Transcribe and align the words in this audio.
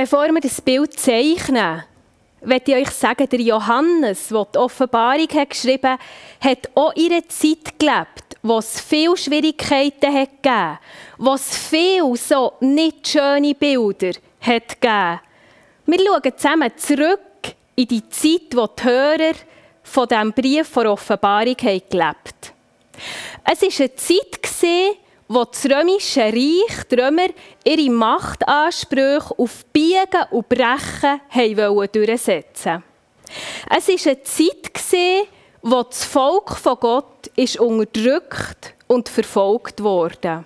Bevor 0.00 0.32
wir 0.32 0.40
das 0.40 0.62
Bild 0.62 0.98
zeichnen, 0.98 1.82
möchte 2.42 2.70
ich 2.70 2.86
euch 2.88 2.90
sagen, 2.90 3.28
der 3.28 3.38
Johannes, 3.38 4.28
der 4.28 4.46
die 4.46 4.56
Offenbarung 4.56 5.28
hat 5.28 5.50
geschrieben 5.50 5.90
hat, 5.90 6.00
hat 6.40 6.70
auch 6.74 6.94
in 6.94 7.12
einer 7.12 7.28
Zeit 7.28 7.78
gelebt, 7.78 8.38
wo 8.42 8.56
es 8.56 8.80
viele 8.80 9.14
Schwierigkeiten 9.14 10.10
hat 10.10 10.42
gegeben, 10.42 10.78
wo 11.18 11.34
es 11.34 11.54
viele 11.54 12.16
so 12.16 12.54
nicht 12.60 13.08
schöne 13.08 13.54
Bilder 13.54 14.12
hat 14.40 14.80
gegeben. 14.80 15.20
Wir 15.84 15.98
schauen 15.98 16.32
zusammen 16.34 16.72
zurück 16.78 17.20
in 17.76 17.88
die 17.88 18.08
Zeit, 18.08 18.54
wo 18.56 18.68
die 18.68 18.82
Hörer 18.82 19.34
von 19.82 20.08
diesem 20.08 20.32
Brief 20.32 20.66
von 20.66 20.86
Offenbarung 20.86 21.56
haben 21.60 21.82
gelebt 21.90 22.54
Es 23.44 23.60
war 23.60 23.80
eine 23.80 23.94
Zeit, 23.96 24.42
wo 25.32 25.44
das 25.44 25.64
römische 25.64 26.22
Reich, 26.22 26.84
die 26.90 26.96
Römer, 26.96 27.28
ihre 27.62 27.88
Machtansprüche 27.88 29.38
auf 29.38 29.64
Biegen 29.66 30.24
und 30.32 30.48
Brechen 30.48 31.20
haben 31.28 31.88
durchsetzen 31.92 32.82
Es 33.70 33.86
war 33.86 34.12
eine 34.12 34.22
Zeit, 34.24 35.28
wo 35.62 35.84
das 35.84 36.04
Volk 36.04 36.56
von 36.56 36.76
Gott 36.80 37.28
ist 37.36 37.60
unterdrückt 37.60 38.74
und 38.88 39.08
verfolgt 39.08 39.80
wurde. 39.80 40.44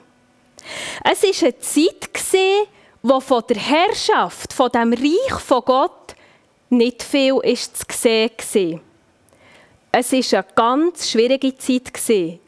Es 1.03 1.23
war 1.23 1.49
eine 1.49 1.59
Zeit, 1.61 2.69
wo 3.03 3.21
von 3.21 3.43
der 3.49 3.57
Herrschaft, 3.57 4.53
von 4.53 4.71
dem 4.71 4.93
Reich 4.93 5.41
von 5.41 5.63
Gott, 5.65 6.15
nicht 6.69 7.03
viel 7.03 7.39
ist 7.43 7.79
zu 7.79 7.85
sehen 7.91 8.31
war. 8.53 8.94
Es 9.97 10.11
war 10.11 10.41
eine 10.41 10.47
ganz 10.57 11.09
schwierige 11.09 11.57
Zeit 11.57 11.93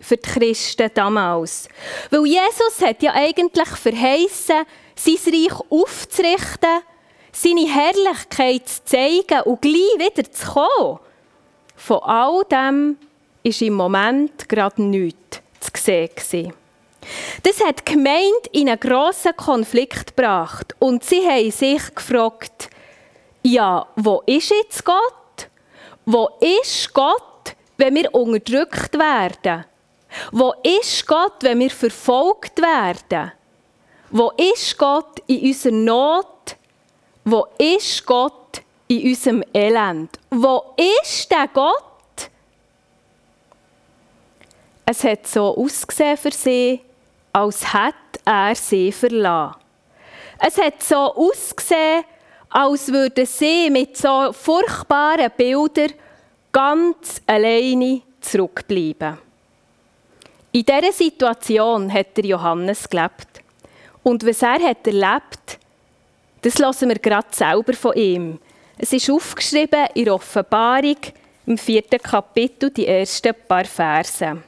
für 0.00 0.16
die 0.16 0.16
Christen 0.16 0.90
damals. 0.92 1.68
Weil 2.10 2.26
Jesus 2.26 2.82
hat 2.82 3.04
ja 3.04 3.12
eigentlich 3.14 3.68
verheißen, 3.68 4.64
sein 4.96 5.14
Reich 5.26 5.60
aufzurichten, 5.70 6.82
seine 7.30 7.72
Herrlichkeit 7.72 8.68
zu 8.68 8.84
zeigen 8.86 9.42
und 9.44 9.62
gleich 9.62 9.74
wieder 9.96 10.28
zu 10.28 10.44
kommen. 10.44 10.98
Von 11.76 12.00
all 12.02 12.42
dem 12.50 12.98
ist 13.44 13.62
im 13.62 13.74
Moment 13.74 14.48
gerade 14.48 14.82
nichts 14.82 15.40
zu 15.60 15.70
sehen. 16.16 16.52
Das 17.44 17.64
hat 17.64 17.86
die 17.86 17.92
Gemeinde 17.92 18.50
in 18.50 18.68
einen 18.68 18.80
grossen 18.80 19.36
Konflikt 19.36 20.16
gebracht 20.16 20.74
und 20.80 21.04
sie 21.04 21.24
haben 21.24 21.52
sich 21.52 21.94
gefragt, 21.94 22.70
ja, 23.44 23.86
wo 23.94 24.24
ist 24.26 24.50
jetzt 24.50 24.84
Gott? 24.84 25.48
Wo 26.08 26.28
ist 26.40 26.92
Gott, 26.94 27.25
wenn 27.76 27.94
wir 27.94 28.14
unterdrückt 28.14 28.98
werden? 28.98 29.64
Wo 30.32 30.54
ist 30.62 31.06
Gott, 31.06 31.34
wenn 31.40 31.58
wir 31.58 31.70
verfolgt 31.70 32.60
werden? 32.60 33.32
Wo 34.10 34.30
ist 34.36 34.78
Gott 34.78 35.20
in 35.26 35.48
unserer 35.48 35.72
Not? 35.72 36.56
Wo 37.24 37.46
ist 37.58 38.06
Gott 38.06 38.62
in 38.88 39.08
unserem 39.08 39.44
Elend? 39.52 40.18
Wo 40.30 40.74
ist 40.76 41.30
der 41.30 41.48
Gott? 41.48 41.82
Es 44.86 45.02
hat 45.02 45.26
so 45.26 45.56
ausgesehen 45.56 46.16
für 46.16 46.30
sie, 46.30 46.80
als 47.32 47.72
hätte 47.74 48.20
er 48.24 48.54
sie 48.54 48.92
verlassen. 48.92 49.56
Es 50.38 50.56
hat 50.56 50.82
so 50.82 50.96
ausgesehen, 50.96 52.04
als 52.50 52.86
würden 52.92 53.26
sie 53.26 53.68
mit 53.70 53.96
so 53.96 54.32
furchtbaren 54.32 55.30
Bildern 55.36 55.92
ganz 56.56 57.20
alleine 57.26 58.00
zurückbleiben. 58.18 59.18
In 60.52 60.64
dieser 60.64 60.90
Situation 60.90 61.92
hat 61.92 62.16
der 62.16 62.24
Johannes 62.24 62.88
gelebt. 62.88 63.42
Und 64.02 64.24
was 64.24 64.40
er 64.40 64.58
hat 64.62 64.86
erlebt, 64.86 65.58
das 66.40 66.56
lassen 66.58 66.88
wir 66.88 66.98
gerade 66.98 67.28
selber 67.30 67.74
von 67.74 67.94
ihm. 67.94 68.38
Es 68.78 68.90
ist 68.90 69.10
aufgeschrieben 69.10 69.84
in 69.92 70.06
der 70.06 70.14
Offenbarung 70.14 70.96
im 71.44 71.58
vierten 71.58 72.00
Kapitel, 72.00 72.70
die 72.70 72.86
ersten 72.86 73.34
paar 73.46 73.66
Verse. 73.66 74.42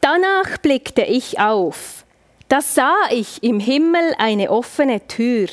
Danach 0.00 0.58
blickte 0.58 1.02
ich 1.02 1.40
auf. 1.40 2.04
Da 2.48 2.60
sah 2.60 2.94
ich 3.10 3.42
im 3.42 3.58
Himmel 3.58 4.14
eine 4.18 4.52
offene 4.52 5.04
Tür. 5.08 5.48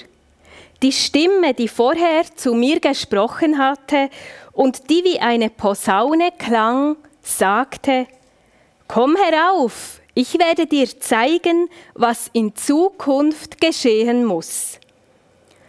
Die 0.83 0.91
Stimme, 0.91 1.53
die 1.53 1.69
vorher 1.69 2.23
zu 2.35 2.53
mir 2.53 2.81
gesprochen 2.81 3.57
hatte 3.57 4.09
und 4.51 4.89
die 4.89 5.01
wie 5.05 5.17
eine 5.17 5.49
Posaune 5.49 6.33
klang, 6.37 6.97
sagte, 7.21 8.05
Komm 8.89 9.15
herauf, 9.15 10.01
ich 10.13 10.37
werde 10.37 10.67
dir 10.67 10.99
zeigen, 10.99 11.69
was 11.93 12.29
in 12.33 12.53
Zukunft 12.53 13.61
geschehen 13.61 14.25
muss. 14.25 14.77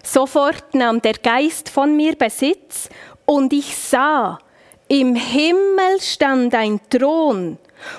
Sofort 0.03 0.75
nahm 0.75 1.01
der 1.01 1.15
Geist 1.15 1.69
von 1.69 1.97
mir 1.97 2.17
Besitz 2.17 2.89
und 3.25 3.53
ich 3.53 3.77
sah, 3.77 4.41
im 4.89 5.15
Himmel 5.15 6.01
stand 6.01 6.57
ein 6.57 6.81
Thron 6.91 7.57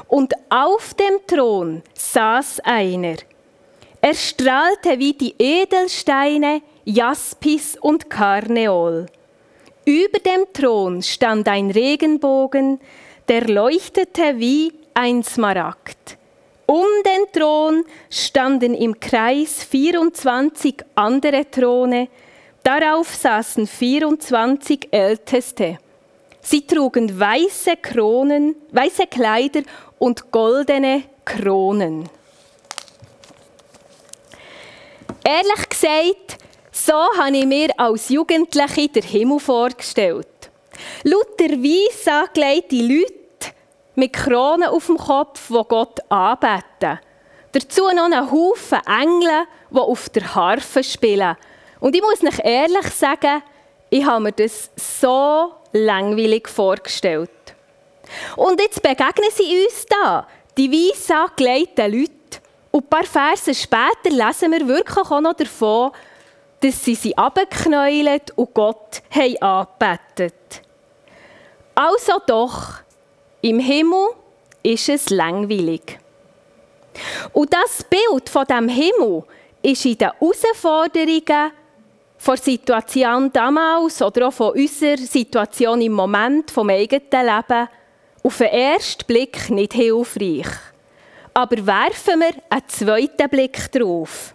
und 0.09 0.33
auf 0.49 0.93
dem 0.95 1.25
Thron 1.25 1.81
saß 1.93 2.59
einer. 2.59 3.15
Er 4.01 4.13
strahlte 4.13 4.99
wie 4.99 5.13
die 5.13 5.33
Edelsteine 5.39 6.61
Jaspis 6.85 7.77
und 7.81 8.11
Karneol. 8.11 9.07
Über 9.85 10.19
dem 10.19 10.45
Thron 10.53 11.01
stand 11.01 11.47
ein 11.47 11.71
Regenbogen, 11.71 12.79
der 13.27 13.47
leuchtete 13.47 14.37
wie 14.37 14.71
ein 14.93 15.23
Smaragd. 15.23 16.17
Um 16.67 16.85
den 17.03 17.31
Thron 17.33 17.85
standen 18.11 18.75
im 18.75 18.99
Kreis 18.99 19.63
24 19.63 20.75
andere 20.93 21.49
Throne, 21.49 22.07
darauf 22.61 23.15
saßen 23.15 23.65
24 23.65 24.89
Älteste. 24.91 25.79
Sie 26.41 26.67
trugen 26.67 27.19
weiße 27.19 27.77
Kronen, 27.81 28.55
weiße 28.71 29.07
Kleider 29.07 29.61
und 29.97 30.31
goldene 30.31 31.01
Kronen. 31.23 32.07
Ehrlich 35.23 35.69
gesagt, 35.69 36.44
so 36.75 36.93
habe 37.17 37.37
ich 37.37 37.45
mir 37.45 37.69
als 37.77 38.09
Jugendliche 38.09 38.89
den 38.89 39.03
Himmel 39.03 39.39
vorgestellt. 39.39 40.27
Lauter 41.03 41.49
weiss 41.49 42.05
angelegte 42.05 42.75
Leute 42.75 43.53
mit 43.95 44.11
Kronen 44.11 44.67
auf 44.67 44.87
dem 44.87 44.97
Kopf, 44.97 45.47
die 45.47 45.61
Gott 45.69 45.99
anbeten. 46.09 46.99
Dazu 47.53 47.83
noch 47.83 48.05
einen 48.05 48.29
Haufen 48.29 48.81
Engel, 48.85 49.45
die 49.71 49.77
auf 49.77 50.09
der 50.09 50.35
Harfe 50.35 50.83
spielen. 50.83 51.37
Und 51.79 51.95
ich 51.95 52.01
muss 52.01 52.21
euch 52.21 52.43
ehrlich 52.43 52.87
sagen, 52.87 53.41
ich 53.89 54.05
habe 54.05 54.23
mir 54.23 54.33
das 54.33 54.69
so 54.75 55.53
langweilig 55.71 56.49
vorgestellt. 56.49 57.29
Und 58.35 58.59
jetzt 58.59 58.81
begegnen 58.81 59.31
sie 59.33 59.63
uns 59.63 59.85
da, 59.85 60.27
die 60.57 60.69
weiss 60.69 61.09
angelegten 61.09 61.91
Leute. 61.93 62.11
Und 62.71 62.83
ein 62.83 62.89
paar 62.89 63.05
Verse 63.05 63.55
später 63.55 64.09
lesen 64.09 64.51
wir 64.51 64.67
wirklich 64.67 65.09
auch 65.09 65.21
noch 65.21 65.33
davon, 65.33 65.91
dass 66.61 66.83
sie 66.83 66.95
sie 66.95 67.17
abgeknäult 67.17 68.31
und 68.35 68.53
Gott 68.53 69.01
haben 69.11 69.41
angebetet. 69.41 70.61
Also 71.75 72.13
doch, 72.25 72.79
im 73.41 73.59
Himmel 73.59 74.09
ist 74.63 74.89
es 74.89 75.09
langweilig. 75.09 75.99
Und 77.33 77.53
das 77.53 77.83
Bild 77.83 78.29
von 78.29 78.45
dem 78.45 78.69
Himmel 78.69 79.23
ist 79.61 79.85
in 79.85 79.97
den 79.97 80.11
Herausforderungen 80.11 81.51
von 82.17 82.35
der 82.35 82.43
Situation 82.43 83.31
damals 83.31 84.01
oder 84.01 84.27
auch 84.27 84.33
von 84.33 84.53
unserer 84.53 84.97
Situation 84.97 85.81
im 85.81 85.91
Moment 85.91 86.49
vom 86.49 86.69
eigenen 86.69 87.03
Leben 87.11 87.67
auf 88.23 88.37
den 88.37 88.47
ersten 88.47 89.05
Blick 89.05 89.49
nicht 89.49 89.73
hilfreich. 89.73 90.47
Aber 91.33 91.57
werfen 91.65 92.19
wir 92.19 92.33
einen 92.49 92.67
zweiten 92.67 93.29
Blick 93.29 93.71
drauf. 93.71 94.34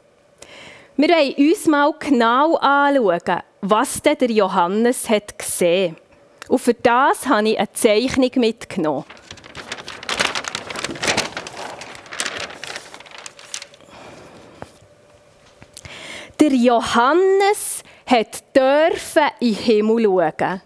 Wir 0.96 1.08
wollen 1.08 1.50
uns 1.50 1.66
mal 1.66 1.94
genau 1.98 2.56
anschauen, 2.56 3.42
was 3.62 4.02
der 4.02 4.30
Johannes 4.30 5.08
hat 5.08 5.38
gesehen 5.38 5.96
Und 6.48 6.58
für 6.58 6.74
das 6.74 7.26
habe 7.26 7.48
ich 7.48 7.58
eine 7.58 7.72
Zeichnung 7.72 8.30
mitgenommen. 8.36 9.04
Der 16.40 16.52
Johannes 16.52 17.82
hat 18.06 18.56
dürfen 18.56 19.28
in 19.40 19.54
den 19.54 19.62
Himmel 19.62 20.04
schauen. 20.04 20.62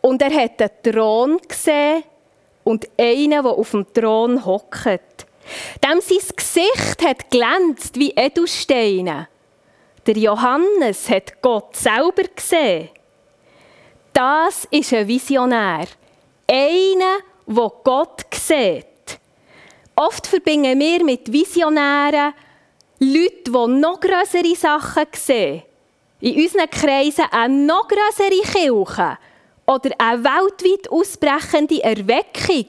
Und 0.00 0.22
er 0.22 0.32
hat 0.32 0.62
einen 0.62 0.70
Thron 0.82 1.38
gesehen 1.46 2.04
und 2.64 2.88
einen, 2.98 3.30
der 3.30 3.46
auf 3.46 3.70
dem 3.72 3.92
Thron 3.92 4.44
hockt. 4.44 5.26
Dem 5.84 6.00
sein 6.00 6.36
Gesicht 6.36 7.04
hat 7.04 7.30
glänzt 7.30 7.98
wie 7.98 8.10
Edelsteine. 8.10 9.28
Der 10.06 10.16
Johannes 10.16 11.08
hat 11.08 11.40
Gott 11.40 11.76
selber 11.76 12.24
gesehen. 12.34 12.88
Das 14.12 14.66
ist 14.70 14.92
ein 14.92 15.06
Visionär. 15.06 15.86
Einer, 16.50 17.18
der 17.46 17.72
Gott 17.84 18.24
sieht. 18.34 18.86
Oft 19.94 20.26
verbinden 20.26 20.78
wir 20.80 21.04
mit 21.04 21.32
Visionären 21.32 22.34
Leute, 22.98 23.44
die 23.46 23.52
noch 23.52 24.00
größere 24.00 24.56
Sachen 24.56 25.06
sehen. 25.12 25.62
In 26.20 26.42
unseren 26.42 26.70
Kreisen 26.70 27.24
eine 27.30 27.54
noch 27.54 27.86
größere 27.86 28.42
Kirche 28.42 29.18
oder 29.66 29.90
eine 29.98 30.24
weltweit 30.24 30.90
ausbrechende 30.90 31.82
Erweckung. 31.82 32.66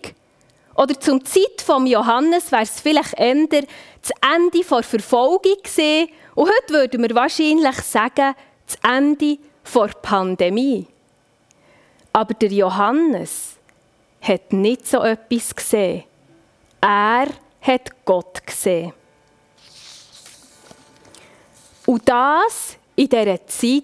Oder 0.76 1.00
zum 1.00 1.24
Zeit 1.26 1.62
von 1.64 1.88
Johannes 1.88 2.52
wäre 2.52 2.64
es 2.64 2.80
vielleicht 2.80 3.20
eher 3.20 3.36
das 3.46 4.12
Ende 4.22 4.60
der 4.60 4.84
Verfolgung 4.84 5.58
gewesen. 5.64 6.10
Und 6.36 6.50
heute 6.50 6.74
würden 6.74 7.02
wir 7.04 7.16
wahrscheinlich 7.16 7.76
sagen, 7.78 8.36
das 8.66 8.78
Ende 8.84 9.38
der 9.74 9.88
Pandemie. 10.02 10.88
Aber 12.12 12.34
der 12.34 12.50
Johannes 12.50 13.58
hat 14.22 14.54
nicht 14.54 14.88
so 14.88 15.02
etwas 15.02 15.56
gesehen. 15.56 16.04
Er 16.82 17.28
hat 17.62 18.06
Gott 18.06 18.46
gesehen. 18.46 18.94
Und 21.86 22.08
das 22.08 22.78
in 22.96 23.10
dieser 23.10 23.46
Zeit, 23.48 23.84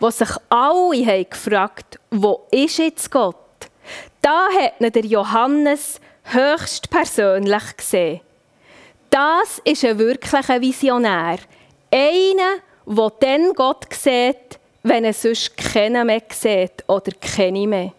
wo 0.00 0.10
sich 0.10 0.30
alle 0.48 1.06
haben 1.06 1.30
gefragt 1.30 1.98
wo 2.10 2.46
ist 2.50 2.78
jetzt 2.78 3.10
Gott? 3.10 3.36
Da 4.22 4.48
hat 4.48 4.80
ihn 4.80 4.92
der 4.92 5.04
Johannes 5.04 6.00
höchstpersönlich 6.24 7.76
gesehen. 7.76 8.20
Das 9.10 9.60
ist 9.64 9.84
ein 9.84 9.98
wirklicher 9.98 10.60
Visionär. 10.60 11.38
Einer, 11.90 12.58
der 12.86 13.12
dann 13.20 13.52
Gott 13.54 13.86
sieht, 13.92 14.58
wenn 14.82 15.04
er 15.04 15.12
sonst 15.12 15.56
keinen 15.56 16.06
mehr 16.06 16.22
sieht 16.30 16.84
oder 16.86 17.12
keine 17.20 17.66
mehr. 17.66 17.92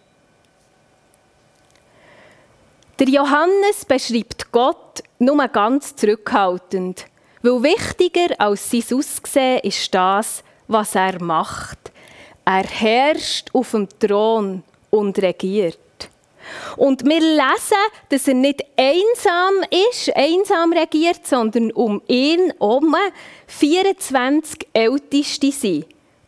Der 2.99 3.07
Johannes 3.07 3.85
beschreibt 3.87 4.51
Gott 4.51 5.03
nur 5.19 5.47
ganz 5.47 5.95
zurückhaltend, 5.95 7.05
weil 7.41 7.63
wichtiger 7.63 8.39
als 8.39 8.69
sein 8.69 8.83
Aussehen 8.91 9.59
ist 9.59 9.93
das, 9.93 10.43
was 10.67 10.95
er 10.95 11.21
macht. 11.23 11.91
Er 12.43 12.63
herrscht 12.63 13.49
auf 13.53 13.71
dem 13.71 13.87
Thron 13.99 14.63
und 14.89 15.17
regiert. 15.19 15.79
Und 16.77 17.05
wir 17.05 17.19
lesen, 17.19 17.77
dass 18.09 18.27
er 18.27 18.33
nicht 18.33 18.63
einsam 18.77 19.53
ist, 19.91 20.15
einsam 20.15 20.73
regiert, 20.73 21.25
sondern 21.25 21.71
um 21.71 22.01
ihn 22.07 22.53
herum 22.59 22.95
24 23.47 24.67
Älteste 24.73 25.51
sind. 25.51 25.85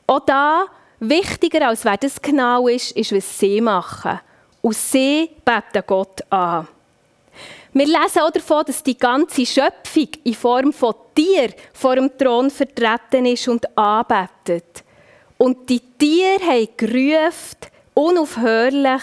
Auch 0.08 0.20
da, 0.20 0.66
wichtiger 1.00 1.68
als 1.68 1.86
wer 1.86 1.98
das 1.98 2.22
genau 2.22 2.68
ist, 2.68 2.92
ist, 2.92 3.14
was 3.14 3.40
sie 3.40 3.62
machen. 3.62 4.20
Und 4.62 4.76
sie 4.76 5.30
beten 5.44 5.84
Gott 5.88 6.22
an. 6.30 6.68
Wir 7.74 7.86
lesen 7.86 8.22
auch 8.22 8.32
davon, 8.32 8.66
dass 8.66 8.84
die 8.84 8.98
ganze 8.98 9.46
Schöpfung 9.46 10.10
in 10.26 10.34
Form 10.34 10.74
von 10.74 10.94
Tier 11.16 11.54
vor 11.74 11.96
dem 11.96 12.16
Thron 12.18 12.50
vertreten 12.50 13.26
ist 13.26 13.48
und 13.48 13.66
anbetet. 13.78 14.84
Und 15.38 15.70
die 15.70 15.80
Tiere 15.80 16.40
haben 16.42 16.68
gerufen, 16.76 17.58
unaufhörlich, 17.94 19.02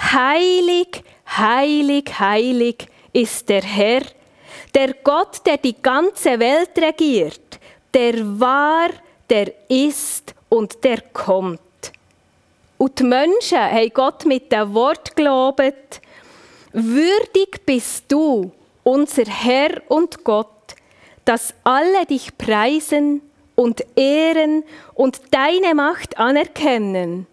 Heilig, 0.00 1.02
heilig, 1.36 2.18
heilig 2.18 2.86
ist 3.12 3.48
der 3.48 3.62
Herr, 3.62 4.02
der 4.74 4.94
Gott, 5.04 5.44
der 5.46 5.58
die 5.58 5.80
ganze 5.80 6.38
Welt 6.38 6.70
regiert, 6.78 7.58
der 7.92 8.14
war, 8.40 8.88
der 9.28 9.52
ist 9.68 10.34
und 10.48 10.82
der 10.84 11.02
kommt. 11.12 11.60
Und 12.78 12.98
die 12.98 13.04
Menschen 13.04 13.58
haben 13.58 13.90
Gott 13.92 14.24
mit 14.24 14.50
dem 14.50 14.72
Wort 14.74 15.14
gelobt, 15.14 16.00
würdig 16.72 17.64
bist 17.66 18.04
du, 18.08 18.52
unser 18.82 19.24
Herr 19.26 19.82
und 19.88 20.24
Gott, 20.24 20.46
dass 21.24 21.54
alle 21.62 22.06
dich 22.06 22.36
preisen 22.38 23.20
und 23.54 23.84
ehren 23.96 24.64
und 24.94 25.20
deine 25.30 25.74
Macht 25.74 26.16
anerkennen. 26.18 27.26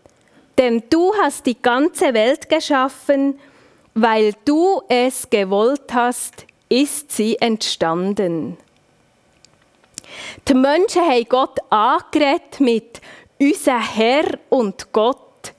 Denn 0.57 0.83
du 0.89 1.13
hast 1.21 1.45
die 1.45 1.61
ganze 1.61 2.13
Welt 2.13 2.49
geschaffen, 2.49 3.39
weil 3.93 4.33
du 4.45 4.81
es 4.87 5.29
gewollt 5.29 5.93
hast, 5.93 6.45
ist 6.69 7.11
sie 7.11 7.37
entstanden. 7.37 8.57
Die 10.47 10.53
Menschen 10.53 11.01
haben 11.03 11.29
Gott 11.29 11.59
angeredet 11.69 12.59
mit 12.59 13.01
unser 13.39 13.79
Herr 13.79 14.37
und 14.49 14.91
Gott. 14.91 15.53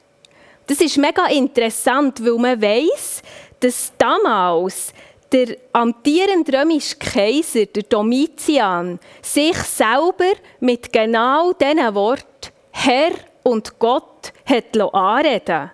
Das 0.66 0.80
ist 0.80 0.98
mega 0.98 1.26
interessant, 1.26 2.24
weil 2.24 2.38
man 2.38 2.60
weiß, 2.60 3.22
dass 3.60 3.92
damals 3.96 4.92
der 5.32 5.56
amtierende 5.72 6.58
römische 6.58 6.96
Kaiser, 6.96 7.66
der 7.66 7.82
Domitian, 7.84 8.98
sich 9.22 9.56
selber 9.56 10.32
mit 10.60 10.92
genau 10.92 11.52
diesen 11.52 11.94
Worten 11.94 12.52
Herr 12.70 13.12
und 13.42 13.78
Gott 13.78 14.17
hat 14.44 14.76
anreden 14.94 15.70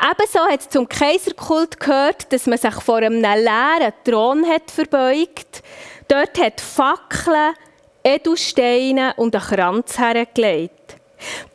Ebenso 0.00 0.40
hat 0.40 0.60
es 0.60 0.68
zum 0.68 0.88
Kaiserkult 0.88 1.78
gehört, 1.78 2.32
dass 2.32 2.46
man 2.46 2.58
sich 2.58 2.74
vor 2.74 2.96
einem 2.96 3.20
leeren 3.20 3.92
Thron 4.04 4.46
hat 4.46 4.70
verbeugt. 4.70 5.62
Dort 6.08 6.38
hat 6.38 6.60
Fackeln, 6.60 7.54
Edelsteine 8.02 9.14
und 9.16 9.34
einen 9.34 9.44
Kranz 9.44 9.98
hergelegt. 9.98 10.96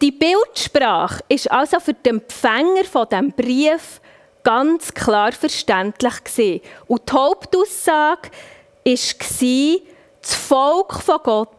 Die 0.01 0.11
Bildsprache 0.11 1.23
ist 1.27 1.51
also 1.51 1.79
für 1.79 1.93
den 1.93 2.21
Empfänger 2.21 2.85
von 2.85 3.07
dem 3.09 3.31
Brief 3.33 3.99
ganz 4.43 4.93
klar 4.93 5.33
verständlich 5.33 6.23
gewesen. 6.23 6.61
Und 6.87 7.09
die 7.09 7.13
Hauptaussage 7.13 8.29
war, 8.85 9.79
das 10.21 10.33
Volk 10.33 10.93
von 10.93 11.19
Gott 11.21 11.49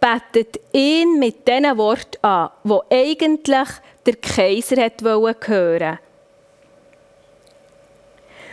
betet 0.00 0.58
ihn 0.72 1.18
mit 1.18 1.46
diesen 1.46 1.76
Worten 1.76 2.24
an, 2.24 2.50
wo 2.64 2.82
eigentlich 2.90 3.68
der 4.06 4.16
Kaiser 4.16 4.76
hören 4.76 5.34
hören 5.46 5.98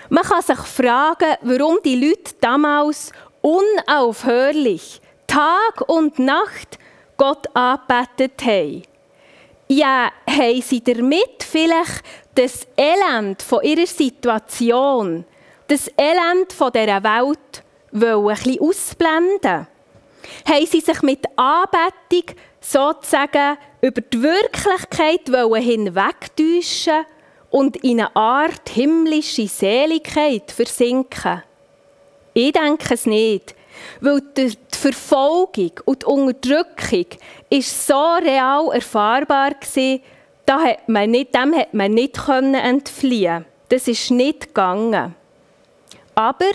Man 0.09 0.23
kann 0.23 0.41
sich 0.41 0.59
fragen, 0.59 1.35
warum 1.41 1.79
die 1.83 1.95
Leute 1.95 2.33
damals 2.39 3.11
unaufhörlich 3.41 5.01
Tag 5.27 5.87
und 5.87 6.19
Nacht 6.19 6.79
Gott 7.17 7.47
angebetet 7.55 8.41
haben. 8.45 8.83
Ja, 9.67 10.11
haben 10.29 10.61
sie 10.61 10.81
damit 10.81 11.43
vielleicht 11.43 12.03
das 12.35 12.67
Elend 12.77 13.41
von 13.41 13.63
ihrer 13.63 13.87
Situation, 13.87 15.25
das 15.67 15.91
Elend 15.97 16.53
von 16.53 16.71
dieser 16.71 17.03
Welt 17.03 17.63
wollen 17.91 18.29
ein 18.29 18.35
bisschen 18.35 18.61
ausblenden? 18.61 19.67
Haben 20.47 20.65
sie 20.65 20.79
sich 20.79 21.01
mit 21.01 21.25
Anbetung 21.35 22.35
sozusagen 22.71 23.57
über 23.81 24.01
die 24.01 24.21
Wirklichkeit 24.21 25.27
hinwegtäuschen 25.27 27.05
und 27.49 27.77
in 27.77 28.01
eine 28.01 28.15
Art 28.15 28.69
himmlische 28.69 29.47
Seligkeit 29.47 30.51
versinken? 30.51 31.43
Ich 32.33 32.51
denke 32.51 32.93
es 32.93 33.05
nicht, 33.05 33.55
weil 34.01 34.21
die 34.35 34.53
Verfolgung 34.71 35.71
und 35.85 36.03
die 36.03 36.05
Unterdrückung 36.05 37.05
ist 37.49 37.87
so 37.87 38.15
real 38.21 38.69
erfahrbar 38.73 39.51
war, 39.51 39.99
da 40.45 40.59
hat 40.59 40.87
man 40.87 41.11
nicht, 41.11 41.35
dem 41.35 41.55
hat 41.55 41.73
man 41.73 41.93
nicht 41.93 42.17
entfliehen 42.27 43.45
Das 43.69 43.87
ist 43.87 44.11
nicht 44.11 44.47
gegangen. 44.47 45.13
Aber 46.15 46.45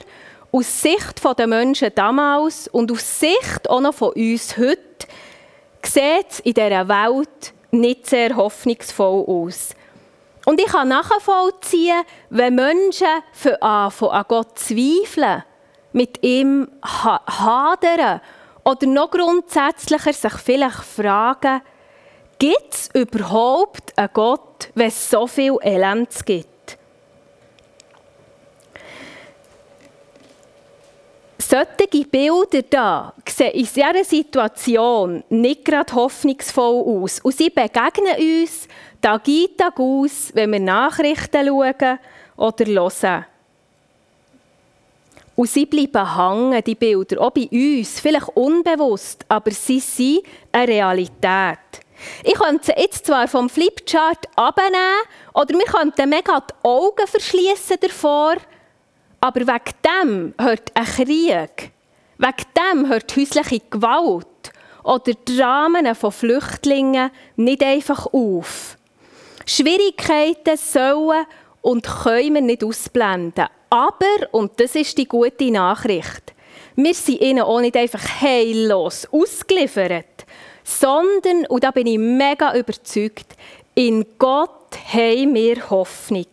aus 0.50 0.82
Sicht 0.82 1.20
der 1.38 1.46
Menschen 1.46 1.90
damals 1.94 2.68
und 2.68 2.90
aus 2.92 3.20
Sicht 3.20 3.68
auch 3.68 3.80
noch 3.80 3.94
von 3.94 4.12
uns 4.12 4.56
heute 4.56 4.91
sieht 5.86 6.30
es 6.30 6.40
in 6.40 6.54
dieser 6.54 6.88
Welt 6.88 7.52
nicht 7.70 8.06
sehr 8.06 8.36
hoffnungsvoll 8.36 9.24
aus. 9.26 9.70
Und 10.44 10.60
ich 10.60 10.66
kann 10.66 10.88
nachvollziehen, 10.88 12.02
wenn 12.30 12.54
Menschen 12.54 13.06
an 13.60 14.24
Gott 14.28 14.58
zweifeln, 14.58 15.44
mit 15.92 16.22
ihm 16.24 16.68
hadern 16.82 18.20
oder 18.64 18.86
noch 18.86 19.10
grundsätzlicher 19.10 20.12
sich 20.12 20.32
vielleicht 20.32 20.82
fragen, 20.82 21.60
gibt 22.38 22.72
es 22.72 22.90
überhaupt 22.94 23.96
einen 23.96 24.08
Gott, 24.12 24.70
wenn 24.74 24.88
es 24.88 25.10
so 25.10 25.26
viel 25.26 25.56
Elend 25.62 26.08
gibt? 26.24 26.51
Solche 31.52 32.06
Bilder 32.06 32.62
da 32.62 33.12
sehen 33.28 33.52
in 33.52 33.66
dieser 33.66 34.04
Situation 34.04 35.22
nicht 35.28 35.66
gerade 35.66 35.92
hoffnungsvoll 35.92 36.82
aus. 36.82 37.20
Und 37.20 37.36
sie 37.36 37.50
begegnen 37.50 38.16
uns 38.16 38.66
Tag 39.02 39.28
ein, 39.28 39.48
Tag 39.58 39.78
aus, 39.78 40.30
wenn 40.32 40.50
wir 40.52 40.60
Nachrichten 40.60 41.46
schauen 41.46 41.98
oder 42.38 42.64
hören. 42.64 43.26
Und 45.36 45.50
sie 45.50 45.66
bleiben 45.66 46.16
hängen, 46.16 46.64
die 46.64 46.74
Bilder, 46.74 47.20
auch 47.20 47.32
bei 47.32 47.46
uns, 47.52 48.00
vielleicht 48.00 48.28
unbewusst, 48.28 49.26
aber 49.28 49.50
sie 49.50 49.80
sind 49.80 50.22
eine 50.52 50.68
Realität. 50.68 51.58
Ich 52.24 52.32
könnte 52.32 52.64
sie 52.64 52.80
jetzt 52.80 53.04
zwar 53.04 53.28
vom 53.28 53.50
Flipchart 53.50 54.26
abnehmen 54.36 55.02
oder 55.34 55.50
wir 55.50 55.66
könnten 55.66 56.08
mega 56.08 56.40
die 56.40 56.54
Augen 56.62 57.06
verschließen 57.06 57.76
davor, 57.78 58.36
aber 59.22 59.40
wegen 59.46 59.74
dem 59.86 60.34
hört 60.38 60.72
ein 60.74 60.84
Krieg, 60.84 61.70
Wegen 62.18 62.44
dem 62.56 62.88
hört 62.88 63.16
häusliche 63.16 63.60
Gewalt 63.70 64.26
oder 64.82 65.12
Dramen 65.24 65.94
von 65.94 66.10
Flüchtlingen 66.10 67.10
nicht 67.36 67.62
einfach 67.62 68.06
auf. 68.12 68.76
Schwierigkeiten 69.46 70.56
sollen 70.56 71.24
und 71.62 71.86
können 71.86 72.34
wir 72.34 72.40
nicht 72.40 72.64
ausblenden. 72.64 73.46
Aber, 73.70 74.28
und 74.32 74.58
das 74.58 74.74
ist 74.74 74.98
die 74.98 75.06
gute 75.06 75.50
Nachricht, 75.50 76.34
wir 76.74 76.94
sind 76.94 77.20
ihnen 77.20 77.42
auch 77.42 77.60
nicht 77.60 77.76
einfach 77.76 78.02
heillos 78.20 79.06
ausgeliefert, 79.12 80.26
sondern, 80.64 81.46
und 81.46 81.62
da 81.62 81.70
bin 81.70 81.86
ich 81.86 81.98
mega 81.98 82.56
überzeugt, 82.56 83.36
in 83.74 84.04
Gott 84.18 84.76
haben 84.92 85.34
wir 85.34 85.70
Hoffnung. 85.70 86.26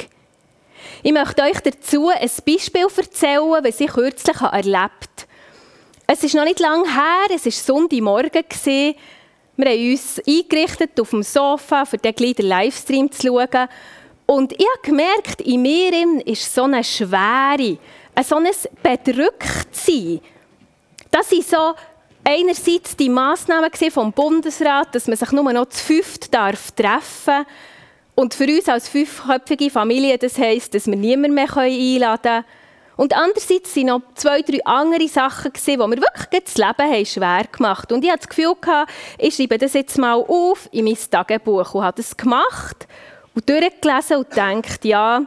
Ich 1.04 1.12
möchte 1.12 1.42
euch 1.44 1.60
dazu 1.62 2.10
ein 2.10 2.30
Beispiel 2.46 2.88
erzählen, 2.98 3.64
das 3.64 3.80
ich 3.80 3.92
kürzlich 3.92 4.42
erlebt 4.42 4.74
habe. 4.74 5.30
Es 6.08 6.24
ist 6.24 6.34
noch 6.34 6.44
nicht 6.44 6.60
lange 6.60 6.92
her, 6.92 7.36
es 7.36 7.46
war 7.46 7.52
Sonntagmorgen. 7.52 8.44
Wir 8.66 8.96
haben 9.72 9.92
uns 9.92 10.22
eingerichtet 10.26 11.00
auf 11.00 11.10
dem 11.12 11.22
Sofa, 11.22 11.86
für 11.86 11.98
den 11.98 12.16
den 12.16 12.46
Livestream 12.46 13.12
zu 13.12 13.28
schauen. 13.28 13.68
Und 14.26 14.54
ich 14.54 14.66
habe 14.66 14.82
gemerkt, 14.84 15.42
in 15.42 15.62
mir 15.62 15.92
ist 16.26 16.54
so 16.54 16.64
eine 16.64 16.84
Schwere, 16.84 17.78
so 18.24 18.36
ein 18.36 18.48
Bedrücktsein. 18.82 20.22
Das 21.12 21.30
sind 21.30 21.48
so 21.48 21.74
einerseits 22.24 22.96
die 22.96 23.10
Massnahmen 23.10 23.72
vom 23.92 24.12
Bundesrat, 24.12 24.94
dass 24.94 25.08
man 25.08 25.18
sich 25.18 25.32
nur 25.32 25.52
noch 25.52 25.70
zu 25.70 25.84
fünft 25.84 26.32
treffen 26.32 26.74
darf. 26.76 27.46
Und 28.20 28.34
für 28.34 28.48
uns 28.48 28.68
als 28.68 28.90
fünfköpfige 28.90 29.70
Familie, 29.70 30.18
das 30.18 30.38
heisst, 30.38 30.76
dass 30.76 30.88
wir 30.88 30.98
niemanden 30.98 31.36
mehr 31.36 31.56
einladen 31.56 32.22
können. 32.22 32.46
Und 32.98 33.16
andererseits 33.16 33.74
waren 33.78 33.86
noch 33.86 34.02
zwei, 34.16 34.42
drei 34.42 34.60
andere 34.66 35.08
Sachen, 35.08 35.54
die 35.54 35.78
mir 35.78 35.90
wirklich 35.90 36.44
das 36.44 36.58
Leben 36.58 37.06
schwer 37.06 37.46
gemacht 37.50 37.90
haben. 37.90 37.96
Und 37.96 38.04
ich 38.04 38.12
hatte 38.12 38.28
das 38.28 38.36
Gefühl, 38.36 38.58
ich 39.20 39.36
schreibe 39.36 39.58
das 39.58 39.72
jetzt 39.72 39.98
mal 39.98 40.16
auf 40.16 40.68
in 40.74 40.84
mein 40.84 40.98
Tagebuch 41.10 41.74
und 41.74 41.82
habe 41.82 41.96
das 41.96 42.18
gemacht 42.18 42.90
und 43.36 43.50
durchgelesen 43.50 44.18
und 44.18 44.30
gedacht, 44.30 44.84
ja, 44.84 45.22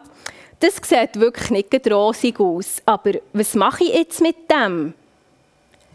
das 0.60 0.76
sieht 0.86 1.18
wirklich 1.18 1.48
nicht 1.48 1.90
rosig 1.90 2.38
aus. 2.40 2.82
Aber 2.84 3.12
was 3.32 3.54
mache 3.54 3.84
ich 3.84 3.94
jetzt 3.94 4.20
mit 4.20 4.36
dem? 4.50 4.92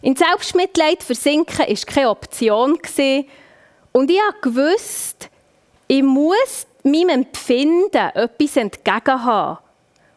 In 0.02 0.16
Selbstmitleid 0.16 1.04
versinken 1.04 1.60
war 1.60 1.76
keine 1.86 2.10
Option. 2.10 2.80
Und 3.92 4.10
ich 4.10 4.20
wusste, 4.46 5.28
ich 5.88 6.02
muss 6.02 6.66
meinem 6.92 7.10
Empfinden 7.10 8.10
etwas 8.14 8.58
entgegenhaben. 8.58 9.58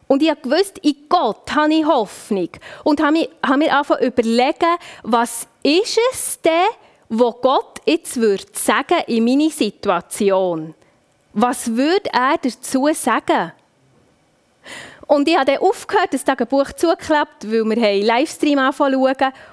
Und 0.07 0.23
ich 0.23 0.33
wusste, 0.43 0.81
in 0.83 0.97
Gott 1.09 1.55
habe 1.55 1.73
ich 1.73 1.87
Hoffnung. 1.87 2.49
Und 2.83 3.01
habe, 3.01 3.13
mich, 3.13 3.31
habe 3.47 3.59
mir 3.59 3.73
angefangen 3.73 4.01
zu 4.01 4.07
überlegen, 4.09 4.77
was 5.05 5.47
ist 5.63 5.99
es 6.13 6.41
denn, 6.41 6.67
was 7.09 7.35
Gott 7.41 7.81
jetzt 7.87 8.17
würde 8.17 8.45
sagen 8.53 9.03
in 9.07 9.25
meiner 9.25 9.51
Situation? 9.51 10.75
Was 11.33 11.77
würde 11.77 12.11
er 12.13 12.37
dazu 12.43 12.89
sagen? 12.93 13.53
Und 15.11 15.27
ich 15.27 15.35
habe 15.37 15.47
dann 15.51 15.59
aufgehört, 15.59 16.15
das 16.15 16.23
Tagebuch 16.23 16.71
zugeklappt, 16.71 17.51
weil 17.51 17.65
wir 17.65 17.83
einen 17.83 18.07
Livestream 18.07 18.61
anfangen 18.61 18.95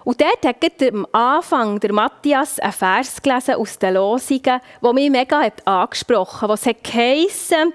Und 0.04 0.22
dort 0.22 0.46
hat 0.46 0.84
am 0.84 1.08
Anfang 1.12 1.80
der 1.80 1.94
Matthias 1.94 2.60
einen 2.60 2.74
Vers 2.74 3.20
gelesen 3.20 3.56
aus 3.56 3.80
den 3.80 3.96
Losungen, 3.96 4.62
der 4.84 4.94
mich 4.94 5.10
mega 5.10 5.42
hat 5.42 5.66
angesprochen 5.66 6.42
hat. 6.42 6.50
Was 6.50 6.64
geheissen, 6.84 7.74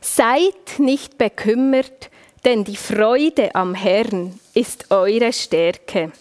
Seid 0.00 0.78
nicht 0.78 1.18
bekümmert, 1.18 2.10
denn 2.44 2.62
die 2.62 2.76
Freude 2.76 3.52
am 3.56 3.74
Herrn 3.74 4.38
ist 4.54 4.88
eure 4.92 5.32
Stärke. 5.32 6.12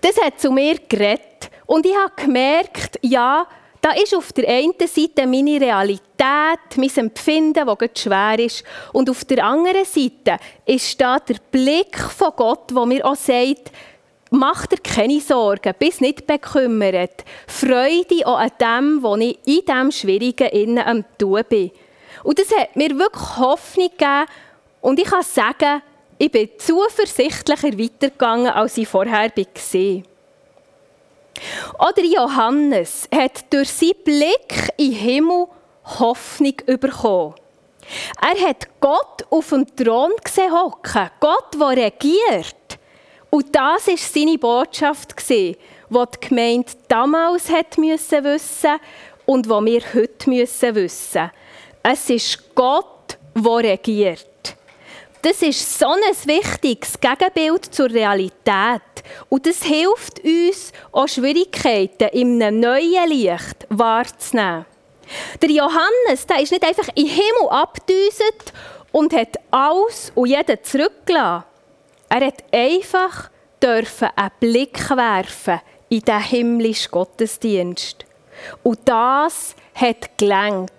Das 0.00 0.16
hat 0.22 0.40
zu 0.40 0.52
mir 0.52 0.78
geredet 0.88 1.50
und 1.66 1.84
ich 1.84 1.96
habe 1.96 2.22
gemerkt, 2.22 3.00
ja, 3.02 3.48
da 3.80 3.92
ist 3.92 4.14
auf 4.14 4.32
der 4.32 4.48
einen 4.48 4.74
Seite 4.80 5.26
meine 5.26 5.60
Realität, 5.60 6.76
mein 6.76 6.96
Empfinden, 6.96 7.66
das 7.66 8.02
schwer 8.02 8.38
ist. 8.38 8.64
Und 8.92 9.08
auf 9.08 9.24
der 9.24 9.44
anderen 9.44 9.84
Seite 9.84 10.38
ist 10.66 11.00
da 11.00 11.18
der 11.18 11.36
Blick 11.50 11.98
von 11.98 12.32
Gott, 12.34 12.74
wo 12.74 12.84
mir 12.84 13.04
auch 13.06 13.14
sagt, 13.14 13.70
mach 14.30 14.66
dir 14.66 14.78
keine 14.78 15.20
Sorgen, 15.20 15.74
bist 15.78 16.00
nicht 16.00 16.26
bekümmert. 16.26 17.24
Freude 17.46 18.26
auch 18.26 18.38
an 18.38 18.50
dem, 18.60 19.02
was 19.02 19.20
ich 19.20 19.38
in 19.44 19.64
diesem 19.64 19.90
Schwierigen 19.92 20.48
innen 20.48 20.84
am 20.84 21.04
tun 21.16 21.42
bin. 21.48 21.70
Und 22.24 22.38
das 22.38 22.50
hat 22.54 22.76
mir 22.76 22.98
wirklich 22.98 23.36
Hoffnung 23.36 23.90
gegeben. 23.90 24.26
Und 24.80 24.98
ich 24.98 25.06
kann 25.06 25.22
sagen, 25.22 25.82
ich 26.18 26.30
bin 26.30 26.48
zuversichtlicher 26.58 27.78
weitergegangen, 27.78 28.48
als 28.48 28.76
ich 28.76 28.88
vorher 28.88 29.30
war. 29.34 30.02
Oder 31.78 32.04
Johannes 32.04 33.08
hat 33.14 33.52
durch 33.52 33.70
seinen 33.70 34.02
Blick 34.04 34.70
in 34.76 34.90
den 34.90 34.98
Himmel 34.98 35.46
Hoffnung 35.98 36.54
bekommen. 36.66 37.34
Er 38.20 38.48
hat 38.48 38.68
Gott 38.80 39.26
auf 39.30 39.48
dem 39.48 39.64
Thron 39.74 40.12
gesehen 40.22 40.52
hocken, 40.52 41.10
Gott, 41.20 41.54
der 41.54 41.84
regiert. 41.84 42.78
Und 43.30 43.54
das 43.54 43.86
war 43.86 43.96
seine 43.96 44.38
Botschaft, 44.38 45.14
die 45.28 45.56
die 45.90 46.28
Gemeinde 46.28 46.72
damals 46.88 47.50
hat 47.50 47.76
wissen 47.78 48.80
und 49.26 49.46
die 49.46 49.50
wir 49.50 49.82
heute 49.94 50.30
wissen 50.30 50.74
müssen. 50.74 51.30
Es 51.82 52.10
ist 52.10 52.54
Gott, 52.54 53.18
der 53.34 53.72
regiert. 53.72 54.28
Das 55.22 55.42
ist 55.42 55.78
so 55.78 55.86
ein 55.86 56.14
wichtiges 56.26 56.98
Gegenbild 57.00 57.64
zur 57.74 57.90
Realität. 57.90 58.82
Und 59.28 59.46
das 59.46 59.64
hilft 59.64 60.20
uns, 60.24 60.72
auch 60.92 61.08
Schwierigkeiten 61.08 62.08
in 62.12 62.40
einem 62.42 62.60
neuen 62.60 63.08
Licht 63.08 63.66
wahrzunehmen. 63.68 64.64
Der 65.42 65.50
Johannes, 65.50 66.26
der 66.28 66.40
ist 66.40 66.52
nicht 66.52 66.64
einfach 66.64 66.88
in 66.94 67.06
den 67.06 67.14
Himmel 67.14 67.48
abgedüset 67.50 68.52
und 68.92 69.12
hat 69.12 69.36
alles 69.50 70.12
und 70.14 70.28
jeden 70.28 70.62
zurückgelassen. 70.62 71.44
Er 72.10 72.26
hat 72.26 72.44
einfach 72.52 73.30
dürfen 73.62 74.08
einen 74.14 74.30
Blick 74.38 74.90
werfen 74.90 75.60
in 75.88 76.00
den 76.00 76.22
himmlischen 76.22 76.90
Gottesdienst. 76.90 78.04
Und 78.62 78.78
das 78.84 79.56
hat 79.74 80.16
gelenkt. 80.16 80.72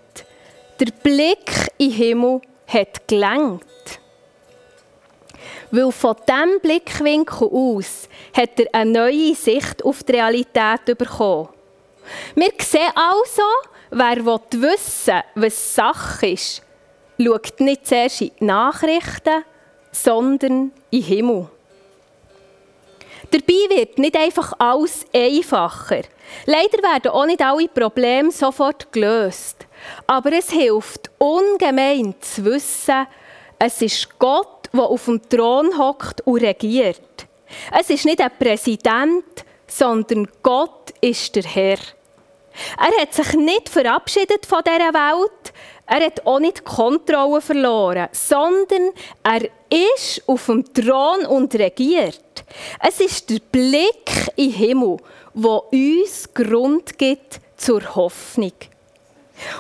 Der 0.80 0.92
Blick 1.04 1.76
den 1.80 1.92
Himmel 1.92 2.42
hat 2.68 3.08
gelenkt. 3.08 3.66
Weil 5.72 5.92
von 5.92 6.16
diesem 6.28 6.60
Blickwinkel 6.62 7.48
aus 7.48 8.10
hat 8.34 8.60
er 8.60 8.68
eine 8.74 8.92
neue 8.92 9.36
Sicht 9.36 9.84
auf 9.84 10.04
die 10.04 10.14
Realität 10.14 10.86
bekommen. 10.98 11.50
Wir 12.34 12.52
sehen 12.60 12.92
also, 12.96 13.44
wer 13.92 14.26
wissen 14.26 14.62
will, 15.14 15.24
was 15.36 15.76
Sache 15.76 16.28
ist, 16.28 16.64
schaut 17.22 17.60
nicht 17.60 17.88
zuerst 17.88 18.22
in 18.22 18.32
die 18.40 18.46
Nachrichten, 18.46 19.44
sondern 19.92 20.72
in 20.90 21.02
den 21.02 21.04
Himmel. 21.04 21.48
Dabei 23.32 23.78
wird 23.78 24.00
nicht 24.00 24.18
einfach 24.18 24.54
alles 24.58 25.06
einfacher. 25.14 26.02
Leider 26.46 26.78
werden 26.82 27.12
auch 27.12 27.26
nicht 27.26 27.42
alle 27.42 27.68
Probleme 27.68 28.32
sofort 28.32 28.92
gelöst. 28.92 29.68
Aber 30.08 30.32
es 30.34 30.50
hilft 30.50 31.12
ungemein 31.20 32.16
zu 32.20 32.46
wissen, 32.46 33.06
es 33.60 33.82
ist 33.82 34.18
Gott, 34.18 34.59
der 34.74 34.84
auf 34.84 35.06
dem 35.06 35.22
Thron 35.30 35.78
hockt 35.78 36.22
und 36.22 36.42
regiert. 36.42 37.28
Es 37.78 37.90
ist 37.90 38.06
nicht 38.06 38.22
ein 38.22 38.32
Präsident, 38.38 39.24
sondern 39.68 40.28
Gott 40.44 40.94
ist 41.02 41.36
der 41.36 41.44
Herr. 41.44 41.78
Er 42.78 43.02
hat 43.02 43.14
sich 43.14 43.34
nicht 43.34 43.70
verabschiedet 43.70 44.46
von 44.46 44.62
dieser 44.66 44.94
Welt, 44.94 45.54
er 45.86 46.06
hat 46.06 46.26
auch 46.26 46.40
nicht 46.40 46.60
die 46.60 46.64
Kontrolle 46.64 47.42
verloren, 47.42 48.10
sondern 48.12 48.92
er 49.24 49.50
ist 49.70 50.22
auf 50.28 50.46
dem 50.46 50.72
Thron 50.72 51.26
und 51.26 51.56
regiert. 51.56 52.44
Es 52.80 53.00
ist 53.00 53.30
der 53.30 53.40
Blick 53.52 54.32
in 54.36 54.52
den 54.52 54.54
Himmel, 54.54 54.98
der 55.34 55.74
uns 55.74 56.30
Grund 56.34 56.98
gibt 56.98 57.40
zur 57.58 57.96
Hoffnung. 57.96 58.54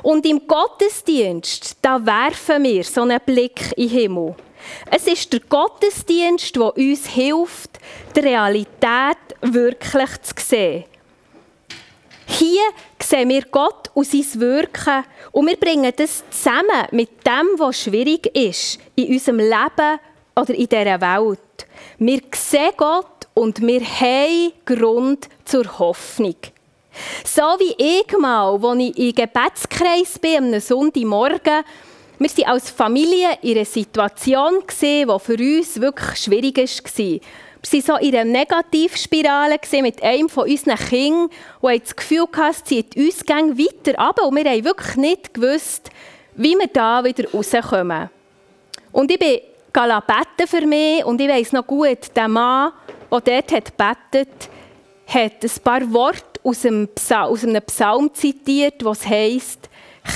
Und 0.03 0.25
im 0.25 0.45
Gottesdienst, 0.45 1.77
da 1.81 2.05
werfen 2.05 2.63
wir 2.63 2.83
so 2.83 3.01
einen 3.01 3.19
Blick 3.25 3.71
in 3.75 3.89
den 3.89 3.97
Himmel. 3.97 4.35
Es 4.91 5.07
ist 5.07 5.31
der 5.33 5.41
Gottesdienst, 5.41 6.55
der 6.55 6.75
uns 6.75 7.07
hilft, 7.07 7.79
die 8.15 8.19
Realität 8.19 9.17
wirklich 9.41 10.21
zu 10.21 10.33
sehen. 10.37 10.85
Hier 12.27 12.61
sehen 13.01 13.29
wir 13.29 13.41
Gott 13.43 13.89
und 13.93 14.05
sein 14.05 14.39
Wirken 14.39 15.03
und 15.31 15.47
wir 15.47 15.57
bringen 15.57 15.91
das 15.95 16.23
zusammen 16.29 16.87
mit 16.91 17.25
dem, 17.25 17.47
was 17.57 17.81
schwierig 17.81 18.27
ist 18.35 18.79
in 18.95 19.13
unserem 19.13 19.39
Leben 19.39 19.99
oder 20.35 20.53
in 20.53 20.67
dieser 20.67 21.01
Welt. 21.01 21.39
Wir 21.97 22.21
sehen 22.33 22.71
Gott 22.77 23.27
und 23.33 23.61
wir 23.61 23.81
haben 23.81 24.53
Grund 24.65 25.27
zur 25.43 25.79
Hoffnung. 25.79 26.35
So 27.25 27.41
wie 27.41 27.75
ich 27.77 28.17
mal, 28.17 28.59
als 28.63 28.79
ich 28.79 28.97
im 28.97 29.15
Gebetskreis 29.15 30.19
bin, 30.19 30.53
am 30.53 30.59
Sonntagmorgen, 30.59 31.63
wir 32.19 32.29
waren 32.29 32.51
als 32.51 32.69
Familie 32.69 33.37
in 33.41 33.55
einer 33.55 33.65
Situation, 33.65 34.63
die 34.69 35.05
für 35.05 35.37
uns 35.37 35.79
wirklich 35.79 36.19
schwierig 36.19 36.57
war. 36.57 36.95
Wir 36.97 37.21
waren 37.71 37.81
so 37.81 37.95
in 37.95 38.15
einer 38.15 38.25
Negativspirale 38.25 39.57
mit 39.81 40.03
einem 40.03 40.27
von 40.27 40.49
unseren 40.49 40.75
Kindern 40.75 41.29
und 41.61 41.81
das 41.81 41.95
Gefühl, 41.95 42.25
es 42.49 42.63
zieht 42.65 42.95
uns 42.97 43.25
weiter 43.27 43.97
ab. 43.97 44.19
Und 44.21 44.35
wir 44.35 44.51
haben 44.51 44.65
wirklich 44.65 44.95
nicht 44.97 45.33
gewusst, 45.33 45.89
wie 46.35 46.55
wir 46.57 46.67
da 46.67 47.03
wieder 47.03 47.29
rauskommen. 47.31 48.09
Und 48.91 49.11
ich 49.11 49.19
bin 49.19 49.39
beten 49.71 50.47
für 50.47 50.65
mich 50.65 51.05
und 51.05 51.21
ich 51.21 51.29
weiss 51.29 51.53
noch 51.53 51.67
gut, 51.67 52.15
der 52.15 52.27
Mann, 52.27 52.73
der 53.11 53.19
dort 53.21 53.51
hat 53.51 53.77
betet, 53.77 54.49
hat 55.07 55.43
ein 55.43 55.63
paar 55.63 55.93
Worte 55.93 56.39
aus 56.43 56.65
einem 56.65 56.87
Psalm, 56.89 57.31
aus 57.31 57.43
einem 57.43 57.61
Psalm 57.63 58.13
zitiert, 58.13 58.83
was 58.83 59.05
heisst, 59.05 59.69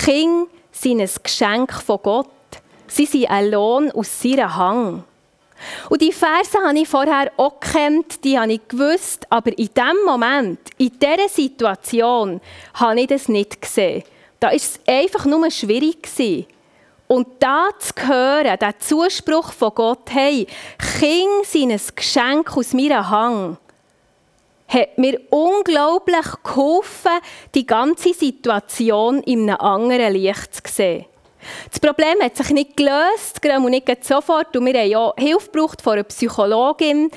Kinder 0.03 0.47
sind 0.73 0.99
ein 0.99 1.09
Geschenk 1.23 1.71
von 1.71 1.99
Gott. 2.03 2.27
Sie 2.87 3.05
sind 3.05 3.29
ein 3.29 3.49
Lohn 3.49 3.91
aus 3.91 4.21
seiner 4.21 4.53
Hang. 4.55 5.05
Und 5.89 6.01
die 6.01 6.11
Verse 6.11 6.57
habe 6.61 6.77
ich 6.77 6.87
vorher 6.87 7.31
auch 7.37 7.59
gekannt, 7.59 8.23
die 8.25 8.37
habe 8.37 8.53
ich 8.53 8.67
gewusst, 8.67 9.25
aber 9.29 9.57
in 9.57 9.69
diesem 9.73 10.05
Moment, 10.05 10.59
in 10.77 10.91
dieser 10.99 11.29
Situation, 11.29 12.41
habe 12.73 12.99
ich 12.99 13.07
das 13.07 13.29
nicht 13.29 13.61
gesehen. 13.61 14.03
Da 14.39 14.47
war 14.47 14.55
es 14.55 14.77
einfach 14.85 15.25
nur 15.25 15.49
schwierig. 15.49 16.03
Gewesen. 16.03 16.45
Und 17.07 17.27
da 17.39 17.69
zu 17.79 17.93
hören, 18.07 18.57
der 18.59 18.79
Zuspruch 18.79 19.51
von 19.53 19.71
Gott, 19.75 20.09
hey, 20.09 20.47
Kinder 20.99 21.43
sind 21.43 21.71
ein 21.71 21.81
Geschenk 21.95 22.57
aus 22.57 22.73
meiner 22.73 23.09
Hang, 23.09 23.57
hat 24.67 24.97
mir 24.97 25.19
unglaublich 25.29 26.25
geholfen, 26.43 27.19
die 27.53 27.65
ganze 27.65 28.13
Situation 28.13 29.21
in 29.23 29.49
einem 29.49 29.59
anderen 29.59 30.13
Licht 30.13 30.55
zu 30.55 30.61
sehen. 30.73 31.05
Das 31.69 31.79
Problem 31.79 32.21
hat 32.21 32.37
sich 32.37 32.49
nicht 32.51 32.77
gelöst, 32.77 33.41
gerade 33.41 33.69
nicht 33.69 34.05
sofort. 34.05 34.55
Und 34.55 34.65
wir 34.65 34.79
haben 34.79 34.89
ja 34.89 35.13
Hilfe 35.17 35.51
gebraucht 35.51 35.81
von 35.81 35.93
einer 35.93 36.03
Psychologin. 36.03 37.11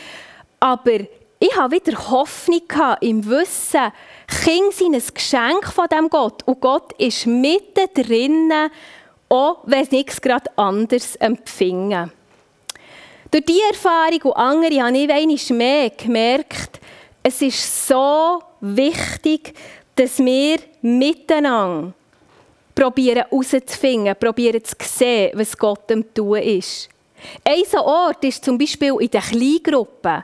Aber 0.60 1.00
ich 1.38 1.56
hatte 1.56 1.76
wieder 1.76 2.10
Hoffnung 2.10 2.62
im 3.00 3.24
Wissen, 3.28 3.92
Kinder 4.26 4.72
sind 4.72 4.94
ein 4.94 5.02
Geschenk 5.14 5.66
von 5.72 5.86
dem 5.88 6.08
Gott. 6.08 6.42
Und 6.46 6.60
Gott 6.60 6.92
ist 6.98 7.26
mitten 7.26 7.88
drinnen, 7.94 8.70
auch 9.28 9.58
wenn 9.64 9.84
sie 9.84 9.96
nichts 9.96 10.20
gerade 10.20 10.50
anders 10.56 11.16
empfingen. 11.16 12.12
Durch 13.30 13.44
diese 13.44 13.68
Erfahrung 13.70 14.22
und 14.22 14.36
andere 14.36 14.82
habe 14.82 14.96
ich 14.96 15.08
wenig 15.08 15.50
mehr 15.50 15.90
gemerkt, 15.90 16.80
es 17.26 17.42
ist 17.42 17.88
so 17.88 18.40
wichtig, 18.60 19.52
dass 19.96 20.20
wir 20.20 20.58
miteinander 20.80 21.92
probieren 22.72 23.24
herauszufinden, 23.28 24.14
probieren 24.14 24.62
zu 24.62 24.76
sehen, 24.80 25.32
was 25.34 25.58
Gott 25.58 25.90
am 25.90 26.14
Tun 26.14 26.38
ist. 26.38 26.88
Ein 27.44 27.78
Ort 27.80 28.22
ist 28.22 28.44
zum 28.44 28.56
Beispiel 28.56 28.94
in 29.00 29.10
den 29.10 29.20
Kleingruppen. 29.20 30.22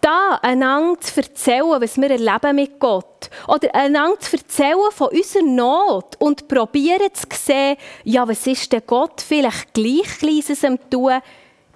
Da 0.00 0.38
einander 0.40 1.00
zu 1.00 1.20
erzählen, 1.20 1.80
was 1.80 1.96
wir 1.96 2.10
erleben 2.10 2.54
mit 2.54 2.78
Gott. 2.78 3.28
Oder 3.48 3.74
einander 3.74 4.20
zu 4.20 4.36
erzählen 4.36 4.92
von 4.92 5.08
unserer 5.08 5.42
Not 5.42 6.14
und 6.20 6.46
probieren 6.46 7.12
zu 7.12 7.26
sehen, 7.32 7.76
ja, 8.04 8.28
was 8.28 8.46
ist 8.46 8.72
denn 8.72 8.82
Gott 8.86 9.20
vielleicht 9.20 9.74
gleich 9.74 10.18
Kleines 10.20 10.64
am 10.64 10.78
Tun 10.88 11.18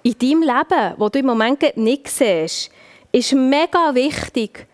in 0.01 0.17
deinem 0.17 0.43
Leben, 0.43 0.93
wo 0.95 1.09
du 1.09 1.19
im 1.19 1.25
Moment 1.25 1.75
nicht 1.75 2.07
siehst 2.07 2.71
ist 3.15 3.33
mega 3.33 3.95
wichtig 3.95 4.67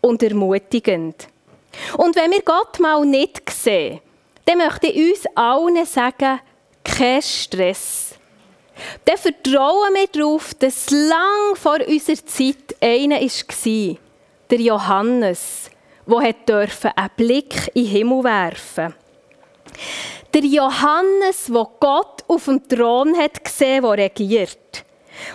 und 0.00 0.22
ermutigend. 0.22 1.28
Und 1.96 2.16
wenn 2.16 2.30
wir 2.30 2.42
Gott 2.42 2.80
mal 2.80 3.04
nicht 3.04 3.48
sehen, 3.50 4.00
dann 4.46 4.58
möchte 4.58 4.88
ich 4.88 5.12
uns 5.12 5.26
allen 5.34 5.84
sagen, 5.84 6.40
kein 6.82 7.22
Stress. 7.22 8.14
Dann 9.04 9.18
vertrauen 9.18 9.94
wir 9.94 10.06
darauf, 10.08 10.54
dass 10.54 10.90
lang 10.90 11.54
vor 11.54 11.78
unserer 11.86 12.26
Zeit 12.26 12.74
einer 12.80 13.20
war, 13.20 13.96
der 14.50 14.60
Johannes, 14.60 15.70
der 16.06 16.18
einen 16.18 17.10
Blick 17.16 17.70
in 17.74 17.84
den 17.84 17.90
Himmel 17.90 18.24
werfen. 18.24 18.94
Der 20.32 20.42
Johannes, 20.42 21.52
wo 21.52 21.68
Gott 21.78 22.24
auf 22.26 22.46
dem 22.46 22.66
Thron 22.66 23.16
hat 23.16 23.44
gesehen, 23.44 23.82
der 23.82 23.98
regiert. 23.98 24.84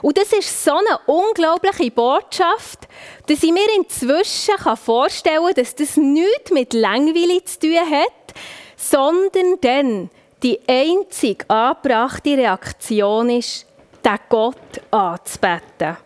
Und 0.02 0.18
das 0.18 0.34
ist 0.34 0.64
so 0.64 0.72
eine 0.72 1.00
unglaubliche 1.06 1.92
Botschaft, 1.92 2.88
dass 3.28 3.44
ich 3.44 3.52
mir 3.52 3.68
inzwischen 3.78 4.56
vorstellen 4.78 5.46
kann, 5.46 5.54
dass 5.56 5.76
das 5.76 5.98
nichts 5.98 6.52
mit 6.52 6.74
Langweile 6.74 7.44
zu 7.44 7.60
tun 7.60 7.78
hat, 7.78 8.36
sondern 8.76 9.60
dann 9.62 10.10
die 10.44 10.60
einzig 10.68 11.46
angebrachte 11.50 12.38
Reaktion 12.38 13.30
ist, 13.30 13.66
den 14.06 14.20
Gott 14.30 14.82
anzubeten. 14.92 15.98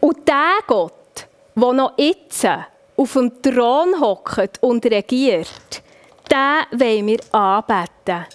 Und 0.00 0.28
der 0.28 0.58
Gott, 0.66 0.92
der 1.54 1.72
noch 1.72 1.94
jetzt 1.96 2.46
auf 2.96 3.12
dem 3.12 3.42
Thron 3.42 4.00
hockt 4.00 4.62
und 4.62 4.84
regiert, 4.86 5.82
den 6.30 6.80
wollen 6.80 7.06
wir 7.06 7.20
anbeten. 7.32 8.26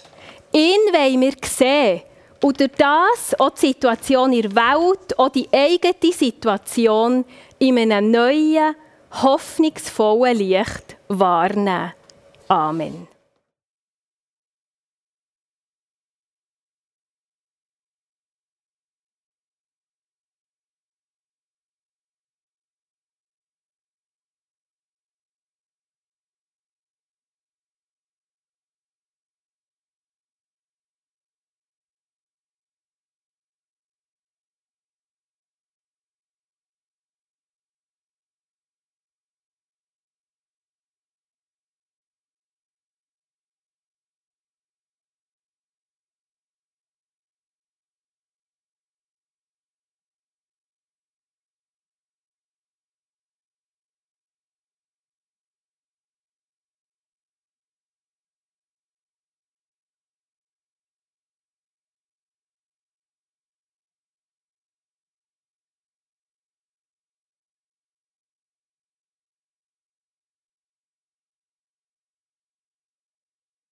Ihn 0.52 0.92
wollen 0.92 1.20
wir 1.20 1.32
sehen 1.44 2.02
und 2.42 2.58
durch 2.60 2.70
das 2.76 3.38
auch 3.38 3.50
die 3.50 3.68
Situation 3.68 4.32
in 4.32 4.42
der 4.42 4.56
Welt, 4.56 5.18
auch 5.18 5.28
die 5.28 5.48
eigene 5.52 6.12
Situation 6.12 7.24
in 7.58 7.78
einem 7.78 8.10
neuen, 8.10 8.74
hoffnungsvollen 9.22 10.36
Licht 10.36 10.96
wahrnehmen. 11.08 11.92
Amen. 12.48 13.11